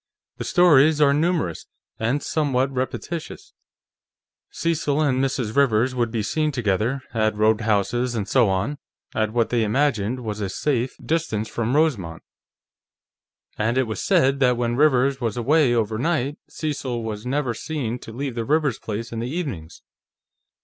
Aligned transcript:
The 0.37 0.45
stories 0.45 0.99
are 0.99 1.13
numerous, 1.13 1.67
and 1.99 2.23
somewhat 2.23 2.71
repetitious; 2.71 3.53
Cecil 4.49 4.99
and 4.99 5.23
Mrs. 5.23 5.55
Rivers 5.55 5.93
would 5.93 6.09
be 6.09 6.23
seen 6.23 6.51
together, 6.51 7.03
at 7.13 7.35
roadhouses 7.35 8.15
and 8.15 8.27
so 8.27 8.49
on, 8.49 8.79
at 9.13 9.31
what 9.31 9.49
they 9.51 9.63
imagined 9.63 10.21
was 10.21 10.41
a 10.41 10.49
safe 10.49 10.95
distance 11.05 11.47
from 11.47 11.75
Rosemont, 11.75 12.23
and 13.59 13.77
it 13.77 13.83
was 13.85 14.01
said 14.01 14.39
that 14.39 14.57
when 14.57 14.75
Rivers 14.75 15.21
was 15.21 15.37
away 15.37 15.71
over 15.75 15.99
night, 15.99 16.39
Cecil 16.49 17.03
was 17.03 17.23
never 17.27 17.53
seen 17.53 17.99
to 17.99 18.11
leave 18.11 18.33
the 18.33 18.43
Rivers 18.43 18.79
place 18.79 19.11
in 19.11 19.19
the 19.19 19.29
evenings. 19.29 19.83